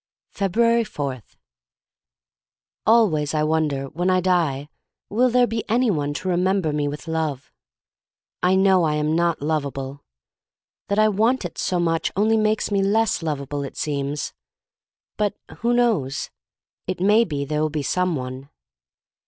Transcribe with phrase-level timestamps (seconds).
[0.35, 1.21] jpebruars 4*
[2.87, 4.67] ALWAYS I wonder, when I die
[5.09, 7.51] will there be any one to remem ber me with love?
[8.41, 10.03] I know I am not lovable.
[10.87, 14.33] That I want it so much only makes me less lovable, it seems.
[15.17, 16.31] But— who knows?—
[16.87, 18.49] it may be there will be some one.